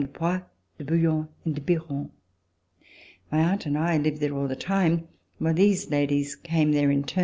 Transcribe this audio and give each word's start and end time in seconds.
de 0.01 0.07
Poix, 0.07 0.41
de 0.79 0.83
Bouillon 0.83 1.29
and 1.45 1.53
de 1.53 1.61
Biron. 1.61 2.09
My 3.31 3.37
aunt 3.37 3.67
and 3.67 3.77
I 3.77 3.99
lived 3.99 4.19
there 4.19 4.33
all 4.33 4.47
the 4.47 4.55
time, 4.55 5.07
while 5.37 5.53
these 5.53 5.91
ladies 5.91 6.35
came 6.35 6.71
there 6.71 6.89
in 6.89 7.03
turn. 7.03 7.19